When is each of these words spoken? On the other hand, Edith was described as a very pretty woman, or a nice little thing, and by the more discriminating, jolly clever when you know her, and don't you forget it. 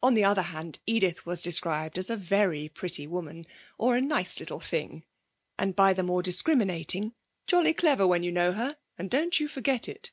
On 0.00 0.14
the 0.14 0.22
other 0.22 0.42
hand, 0.42 0.78
Edith 0.86 1.26
was 1.26 1.42
described 1.42 1.98
as 1.98 2.08
a 2.08 2.16
very 2.16 2.68
pretty 2.68 3.04
woman, 3.08 3.48
or 3.78 3.96
a 3.96 4.00
nice 4.00 4.38
little 4.38 4.60
thing, 4.60 5.02
and 5.58 5.74
by 5.74 5.92
the 5.92 6.04
more 6.04 6.22
discriminating, 6.22 7.16
jolly 7.48 7.74
clever 7.74 8.06
when 8.06 8.22
you 8.22 8.30
know 8.30 8.52
her, 8.52 8.76
and 8.96 9.10
don't 9.10 9.40
you 9.40 9.48
forget 9.48 9.88
it. 9.88 10.12